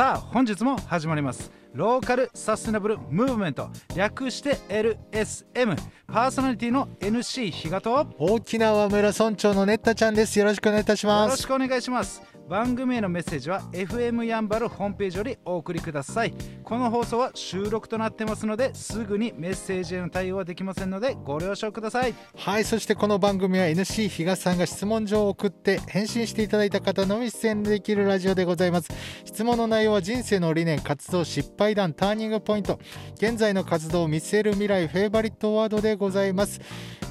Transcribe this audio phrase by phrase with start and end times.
[0.00, 1.52] さあ本日も始まります。
[1.74, 5.76] ローカルサステナブルムーブメント略して LSM
[6.06, 10.38] パーソナリティの NC 比嘉とよ沖縄村村長のネッタちゃんです。
[10.38, 11.30] よろしくお願いいたします。
[11.32, 16.34] ろしくお願いします番組へのメッセージは FM やんばるホームページよりお送りください。
[16.64, 22.14] この放送は収録となってますのですぐにメッセージへの対応はできませんのでご了承ください。
[22.34, 28.88] はいそしてこの番組は NC 比嘉さんが質問状を送って返信していただいた方のみ出演できるラジオでございます。
[29.24, 32.80] 質問の内容は人生の理念活動失敗談ターニングポイント。
[33.14, 36.60] 現在の活動を見据える未来フェイバリットワードでございます。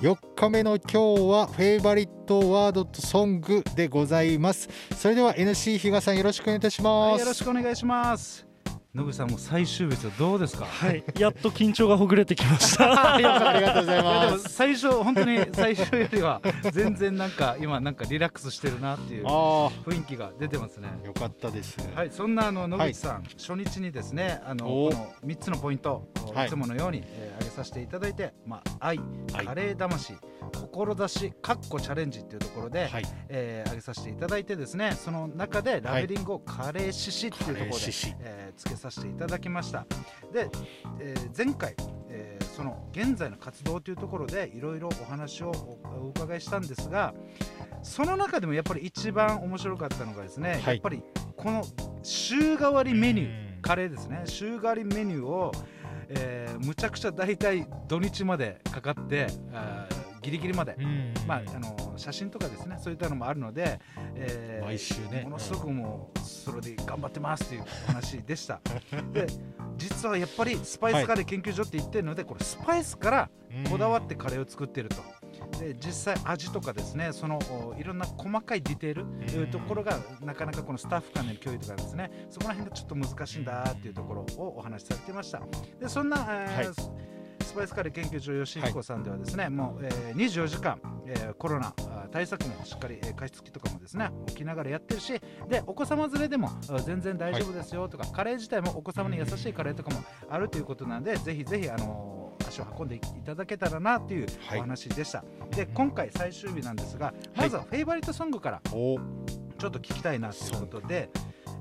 [0.02, 4.70] 4日目の今日はフェイバリットワードとソングでございます。
[4.96, 8.49] それでは NC 比嘉さんよろしくお願いいたします、はい、よろしくお願いします。
[8.96, 10.66] 野口さんも最終日ですどうですか？
[10.66, 13.14] はい、やっと緊張がほぐれてきました。
[13.14, 20.90] ありがとうございいやでもます最初本当に最初よりは全然なんか今なんかリラックスしてるなっていうあ雰囲気が出てますね。
[21.04, 21.78] あよかったです。
[21.94, 24.90] はい、そんなあの野口さん、初日にですねあのお。
[24.90, 26.48] この3つのポイント、はい。
[26.48, 28.98] い、つものように、えー挙げさせていただいて、まあ、愛、
[29.34, 30.16] はいカレー魂
[30.52, 33.04] 志かっこチャレンジっていうところで、はい。
[33.30, 38.16] えー挙げさせていただいてですねその中でラベリングをカレー獅子っていうところで、カレー獅子。
[38.22, 39.86] えーつけさせていただきました。
[40.34, 40.50] で、
[41.00, 41.76] えー前回、
[42.10, 45.52] えーその現在の活動というところでいろいろお話を
[46.02, 47.14] おお伺いしたんですが
[47.84, 50.76] その中でもやっぱり一番面白かったのがですね、はい。
[50.76, 51.02] やっぱり
[51.38, 51.64] この
[52.04, 53.62] 週替わりメニュー、うん。
[53.62, 54.24] カレーですね。
[54.26, 55.52] 週替わりメニューを、
[56.10, 59.99] えーむちゃくちゃ大体土日までかかってあー
[60.30, 61.14] ギリギリまで、うん。
[61.28, 63.80] まあ、あの写真とかですねそういったのもあるので、
[64.16, 65.22] えー毎週ね。
[65.24, 68.62] ものすごくもうそれで頑張ってますっていうお話でした。
[69.14, 69.28] で
[69.78, 73.30] 実はやっぱりスパイスカレー研究所って言ってるので、これスパイスから
[73.70, 74.98] こだわってカレーを作ってると。
[75.60, 85.42] で実際味とかですねそのおいろんな細かいディテールというところがなかなかこのスタッフ間での共有とかですねそこら辺がちょっと難しいんだっていうところをお話しされてました。
[85.80, 86.99] でそんな、えーはい
[87.50, 104.60] スパイスカレー研究所吉彦さんではですね、もう、えー24時間、えーコロナあ対策もしっかり、えー加湿器とかもですね置きながらやってるしでお子様連れでもあ全然大丈夫ですよとか、カレー自体もお子様に優しいカレーとかもあるということなんでぜひぜひあのー足を運んでいただけたらなっていうはい。
[104.60, 108.98] お話でした、で今回最終日なんですがまずはフェイバリットソングからお。
[109.58, 111.10] ちょっと聞きたいなということで、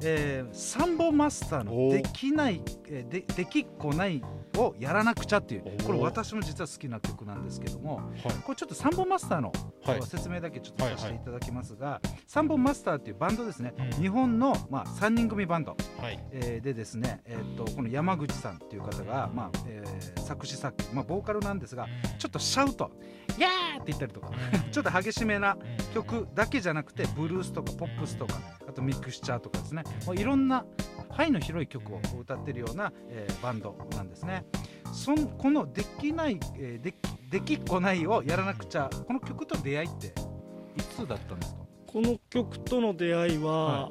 [0.03, 4.23] えーサンボマスターのできない、えーでできっこない
[4.59, 8.33] をやらなくちゃっていうおこれ私も実は好きな曲なんですけどもはい。
[8.45, 9.53] これちょっとサンボマスターの、
[9.85, 10.03] はい。
[10.03, 13.91] 説明だけちょっとはいさせていただきますが、サンボマスターっていうバンドですね、うん。
[14.03, 16.19] 日本の、まあ、3人組バンド、はい。
[16.33, 21.87] えーでですね、えー、とこの山口さんっていう方が、まあえー作詞作曲、まあ、ボーカルなんですが
[22.19, 22.91] ちょっとシャウト
[23.39, 24.31] 「イヤー!」って言ったりとか
[24.71, 25.57] ちょっと激しめな
[25.95, 28.35] 曲だけじゃなくてブルースとかポップスとか
[28.69, 29.83] あとミクスチャーとかですね。
[30.05, 30.67] もういろんな
[31.11, 34.45] 範囲の広い曲を歌ってるような、えーバンドなんですね。
[34.93, 36.95] そんこのできない、えーで
[37.31, 41.61] できっこないをやらなくちゃこの曲と出会いっていつだったんですか？
[41.87, 43.91] この曲との出会いは、は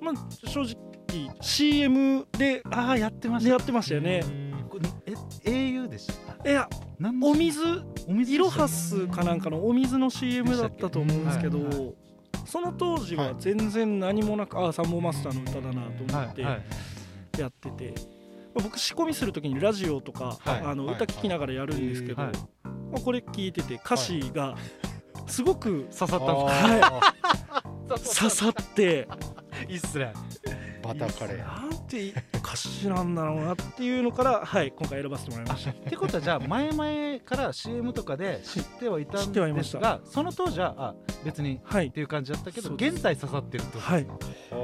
[0.00, 0.14] まあ
[0.48, 0.76] 正直
[1.40, 4.22] CM でああやってまやってましたよね。
[5.44, 6.08] え au でし
[6.42, 6.48] た？
[6.48, 6.68] いや
[7.22, 7.60] お水
[8.08, 11.94] お水イロハスかなんかのお水の CM だったと思うんですけど、
[12.48, 13.34] その当時ははい。
[13.38, 15.78] 全然何もなく、ああサンボマスターの歌だなと
[16.14, 16.56] 思ってはいは
[17.36, 17.40] い。
[17.40, 17.94] やってて、
[18.54, 20.94] 僕仕込みする時にラジオとか、はいあのはい。
[20.96, 22.32] 歌聞きながらやるんですけど、はい。
[22.64, 24.56] まあ、これ聞いてて歌詞が
[25.26, 26.68] すごく刺さったんですか？
[26.90, 28.00] はい。
[28.00, 29.06] 刺さって。
[29.68, 30.12] いいっすね。
[30.82, 35.70] バターカレーなんて歌詞なんだろうなっていうのから、はい、今回選ばせてもらいました。
[35.72, 39.78] ってことはじゃあ前々から CM とかで知ってはいた知ってはいんました。
[39.78, 40.94] ですがその当時はあ
[41.24, 41.86] 別にはい。
[41.86, 44.04] っ、ていう感じだったけど現在刺さってるってことはい。
[44.04, 44.56] ですか、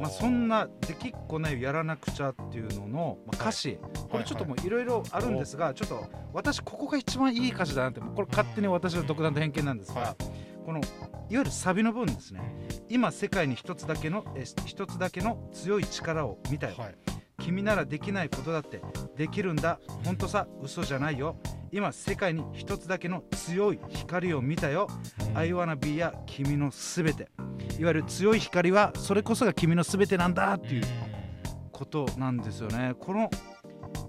[0.00, 3.78] まあ、そんなできっこないやらなくちゃっていうのの、まあ、歌詞、
[4.10, 10.16] これちょっともういろいろあるんですが、ちょっと私ここが一番いい歌詞だなってもうこれ勝手に私の独断と偏見なんですが、は
[10.64, 10.88] このいわ
[11.30, 12.40] ゆるサビの部分ですね。
[12.88, 16.94] 今世界に一つだけのえ一つだけの強い力を見たよ、はい。
[17.38, 18.80] 君ならできないことだって
[19.16, 19.80] できるんだ。
[20.04, 21.36] 本当さ嘘じゃないよ。
[21.72, 24.88] 今世界に一つだけの強い光を見たよ。
[25.34, 27.30] I wanna be や君のすべて。
[27.78, 30.82] いわゆる強い光はそれこそが君のすべてなんだっていう
[31.72, 32.94] ことなんですよね。
[33.00, 33.30] この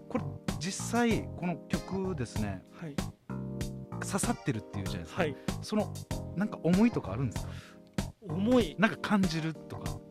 [0.09, 0.23] これ
[0.59, 2.61] 実際この曲ですね。
[2.79, 2.95] はい、
[4.05, 5.93] 刺さってるっていうじゃないですか、はい、その
[6.35, 7.51] なんか思いとかあるんですか？
[8.27, 9.91] 思い、なんか感じるとか。
[9.91, 10.01] こ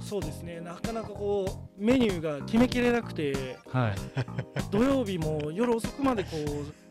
[0.00, 3.94] う、そうですね、なかなかこう、メニューが決めきれなくて、はい。
[4.70, 6.84] 土曜日も夜遅くまでこう。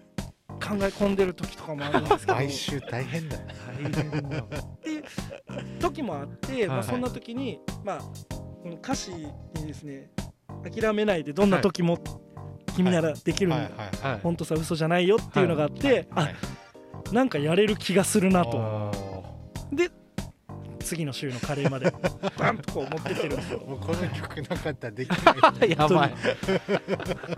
[0.53, 2.35] 考え込んでる時とかもあるんですけど。
[2.35, 3.91] 毎週大変だよ大変
[4.29, 4.45] だ
[5.79, 9.27] 時もあって、まあ、はいそんな時に、まあ、この歌詞に
[9.67, 10.09] ですね
[10.63, 11.97] 諦めないでどんな時も
[12.75, 13.65] 君ならできるんだ、はい。
[13.65, 14.11] はい。
[14.11, 14.19] はい。
[14.21, 16.29] 本当さ嘘じゃないよっていうのがあって、はい。
[16.29, 16.31] あ
[17.13, 18.57] なんかやれる気がするなと。
[18.57, 18.91] お
[19.71, 19.91] で
[20.79, 21.93] 次の週のカレーまで
[22.37, 23.59] バンとこう持ってってるんですよ。
[23.59, 25.69] ーもうこの曲なかったらできない。
[25.77, 26.13] やばい。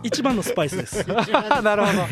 [0.01, 1.07] 一番のスパイスです。
[1.07, 2.06] なるほどい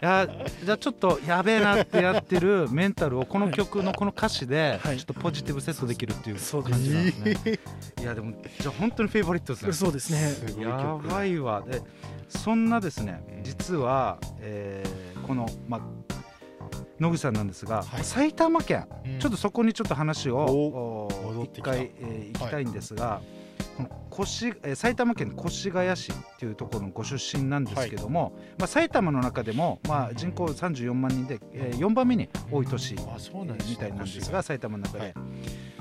[0.00, 0.26] や
[0.64, 4.96] じゃあちょっとやべえなってやってるメンタルをこの曲のこの歌詞ではい。
[4.96, 7.58] ちょっとポジティブセットできるっていうそうです感じなんですね。
[8.00, 9.72] いやでもじゃあ本当にフェイバリットですね。
[9.74, 10.18] そうですね。
[10.18, 11.62] すごいや曲ばいわ。
[11.62, 11.80] で
[12.28, 15.80] そんなですね実は、えーこの、まあ、
[17.00, 18.04] 野口さんなんですが、はい。
[18.04, 19.18] 埼玉県、うん。
[19.18, 21.08] ちょっとそこにちょっと話を
[21.52, 23.20] 一回、えー行きたいんですが、
[23.76, 35.14] この越えー埼玉県越谷市っていうところのご出身なんですけども、まあ、埼玉の中でも、まあ、人口34万人で、えー4番目に多い都市みたいなんですが埼玉の中で、はい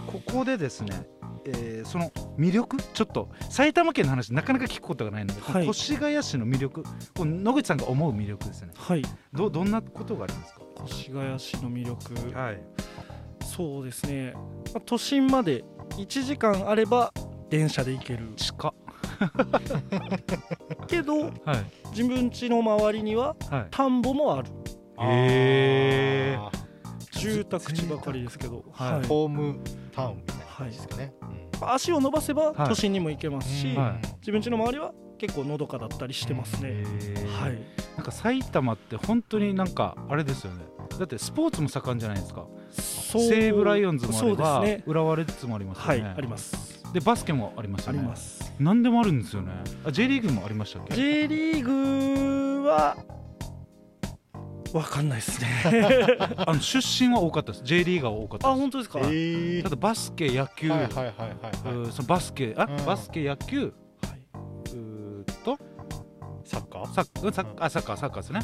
[0.07, 1.07] ここでですね、
[1.45, 5.68] えーその魅力ちょっと埼玉県の話なかなか聞くことがないので、はい。
[5.68, 6.83] 越谷市の魅力
[7.18, 8.69] 野口さんが思う魅力ですね。
[8.75, 9.04] はい。
[9.33, 10.59] どどんなことがありますか？
[10.86, 12.62] 越谷市の魅力はい。
[13.44, 14.34] そうですね。
[14.74, 15.64] まあ都心まで
[15.98, 17.12] 1時間あれば
[17.50, 18.30] 電車で行ける。
[18.36, 18.74] 近
[20.88, 21.31] けどはい。
[21.92, 23.68] 自分家の周りにははい。
[23.72, 24.50] 田んぼもある。
[25.02, 26.42] へー。
[26.46, 26.52] あ
[27.12, 29.08] 住宅地ばかりですけど、はい。
[29.08, 29.60] ホーム
[29.92, 31.14] タウンみたいな感じですかね、
[31.62, 32.70] 足を伸ばせばはい。
[32.70, 33.76] 都心にも行けますし、うん。
[33.76, 34.00] はい。
[34.20, 36.83] 自分家の周りは結構のどかだったりしてますね、
[37.39, 37.60] はい。
[37.98, 40.63] なんか埼玉って本当になんかあれですよね。
[40.98, 42.45] だってスポーツも盛んじゃないですか。
[42.71, 44.83] そう西武ライオンズもあれば、そうですね。
[44.88, 46.04] 浦和レッズもありますよね。
[46.04, 46.83] はいあります。
[46.94, 48.04] でバスケもありますあよね。
[48.04, 48.54] ります。
[48.60, 49.51] 何でもあるんですよね。
[49.86, 52.95] あ J リーグもありましたっけ？J リーグは
[54.74, 55.48] わかんないですね。
[56.38, 57.63] あの出身は多かったです。
[57.66, 58.56] J リーガーは多かったです。
[58.56, 59.63] あ本当ですか、えー。
[59.63, 61.27] ただバスケ野球、はいはいはいはいは
[61.66, 62.86] うーそのバスケあ、うん。
[62.86, 63.74] バスケ野球
[66.86, 68.42] カーサッうんサッあサッカーサッカーですね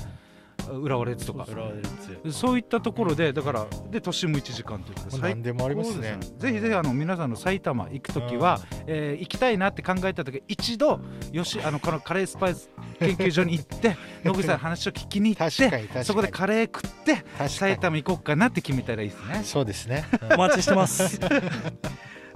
[0.71, 10.99] 浦和レッズとか浦和レッズそういったところでだからで都心も1時間ということでもう何でもありますねぜひぜひあの皆さんの埼玉行くときは、えー行きたいなって考えたとき一度
[11.31, 21.19] よしあのこのカレースパイス研究所に行って野口さんの話を聞きに行ってそこでカレー食って埼に玉行こうかなって決めたらいいですねそうですね、お待ちしてます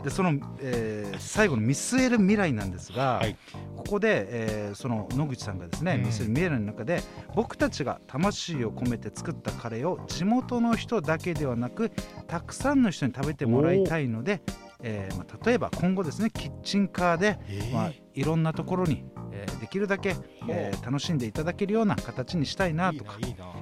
[0.03, 0.31] でその、
[0.61, 3.35] えー最後の見据える未来なんですが、はい。
[3.75, 6.01] ここで、えーその野口さんがですね、うん。
[6.03, 7.01] 見据える未来の中で
[7.35, 11.91] 僕たちが魂を込めて作ったカレーを地元の人だけではなく
[12.27, 14.41] たくさんの人に食べてもらいたいので、
[14.81, 17.73] えーまあ、例えば今後ですねキッチンカーで、えー。
[17.73, 20.15] まあ、いろんなところに、えーできるだけ、
[20.47, 23.17] えー楽しんでいただけるような形にしたいなとか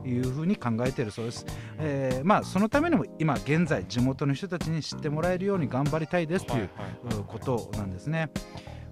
[0.06, 1.46] いうふうに考えているそうです。
[1.80, 6.70] えーまあそのためにも今現在地元の人たちに知ってもらえるように頑張りたいですという
[7.28, 8.30] ことなんですね。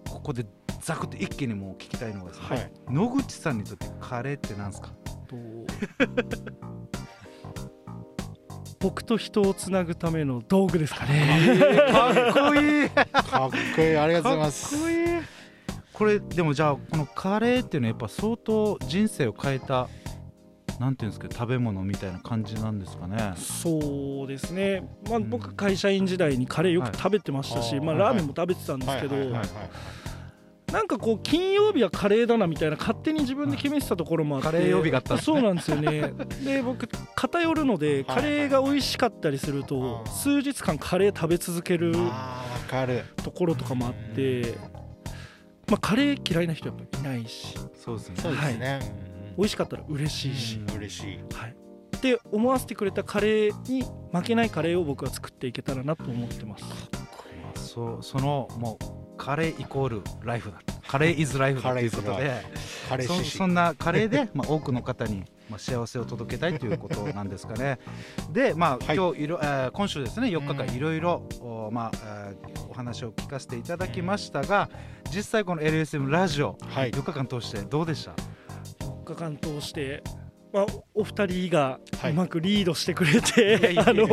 [0.10, 0.46] ここで
[0.82, 2.72] ザクッと一気にもう聞きたいのがですね、はい。
[2.90, 4.90] 野口さんにとってカレーって何ですか？
[5.28, 5.36] と
[8.80, 11.50] 僕と人をつなぐための道具ですかね。
[11.92, 12.90] かっこいい。
[12.90, 13.98] か かっこいい。
[13.98, 15.06] ありがとうございまっすこいい
[15.98, 19.88] これでもじゃあこのカレーっていうのはやっぱ相当人生を変えた
[20.80, 23.34] なんていうんですか食べ物みたいな感じなんですかね。
[23.38, 25.30] そうですね、まあ、うん。
[25.30, 29.16] 僕会社員時代にカレーよく食べてましたし、まあ、はいあーラーメンも食べてたんですけど、
[30.74, 36.12] なんかこう金曜日はカレーだなみたいな勝手に自分で決めてたところもあって、カレー曜日があったそうなんですよね。
[36.44, 41.94] で僕偏るのでカレーが美味しかったりするとはい数日間カレー食べ続ける
[43.24, 44.56] ところとかもあって、
[45.68, 47.56] まあ、カレー嫌いな人やっぱいないし。
[47.74, 48.16] そうですね。
[48.18, 48.80] そうですね、
[49.38, 51.20] 美味しかったら嬉しいし、うん嬉しい。
[51.36, 51.56] はい、
[51.98, 56.66] って思わせてくれたカレーに負けないカレーを僕は作っていけたらなと思ってます。
[57.56, 60.62] そうそのもうカレーイコールライフだ。
[60.88, 62.44] カレーイズライフだということで。
[62.90, 67.80] カレーシシそそんなカレーで、 まあ、多くの方に、まあ、幸せを届けたいということなんですかね。
[68.32, 68.96] で、まあ、はい。
[68.96, 70.76] 今日いろ、えー今週ですね4日間うん。
[70.76, 74.70] いろいろお,、まあえーお話を聞かせていただきましたが
[75.10, 76.92] 実際この LSM ラジオ、はい。
[76.92, 78.12] 4日間通してどうでした
[78.86, 80.04] ？4日間通して、
[80.52, 82.12] まあ、お二人がはい。
[82.12, 84.08] うまくリードしてくれて、あの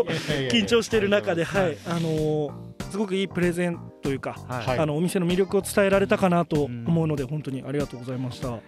[0.51, 1.63] 緊張してる中で、はい。
[1.65, 1.79] はい。
[1.87, 4.67] あのーすごくいいプレゼンというか、はい。
[4.67, 8.59] はいあのお店の魅力を伝えられたかなと思うので、本当にありがとうございました。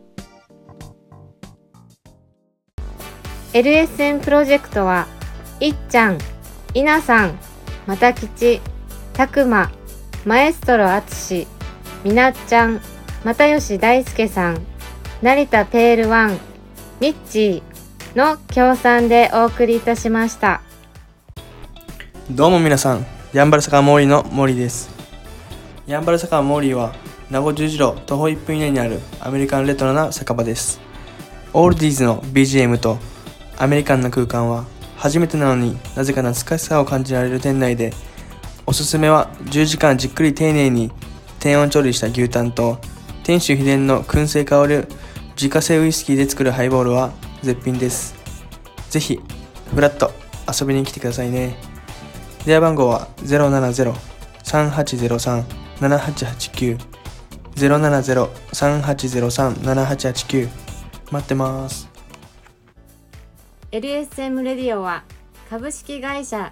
[3.53, 5.07] LSN プロジェクトは
[5.59, 6.17] いっちゃん、
[6.73, 7.37] いなさん、
[7.85, 8.61] またきち、
[9.13, 9.69] たくま、
[10.23, 11.47] マエストロあつし、
[12.03, 12.79] みなっちゃん、
[13.23, 14.61] 又吉大輔さん、
[15.23, 16.37] 成田ペールワン、
[16.99, 20.61] ミッチーの協賛でお送りいたしました。
[22.29, 24.91] どうも皆さん、ヤンバル坂モーリーの森です。
[25.87, 26.93] ヤンバル坂モーリーは、
[27.31, 30.79] 名護十字路徒歩1分以内にあるアメリカンレトロな酒場です。
[31.51, 32.99] オールディーズの BGM と
[33.57, 34.65] アメリカンな空間は、
[34.97, 37.91] 初めてなのになぜか懐かしさを感じられる店内で、
[38.65, 40.91] おすすめは10時間じっくり丁寧に
[41.39, 42.79] 低温調理した牛タンと、
[43.23, 44.87] 店主秘伝の燻製香る
[45.35, 48.15] 自家製ウイスキーで作るハイボールは絶品です。
[48.89, 49.19] ぜひ、
[49.73, 50.11] フラッと
[50.47, 51.55] 遊びに来てくださいね。
[52.45, 53.07] 電話番号は
[54.43, 56.77] 070-3803-7889
[57.55, 60.49] 070-3803-7889
[61.11, 61.89] 待ってます。
[63.71, 65.03] LSM レディオは
[65.49, 66.51] 株式会社